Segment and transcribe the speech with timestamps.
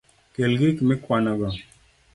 [0.33, 1.49] Kel gik mikwanogo.